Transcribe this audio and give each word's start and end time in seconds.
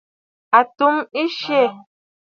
A 0.57 0.59
tum 0.77 0.95
ɨtsə̀ʼə̀. 1.21 1.67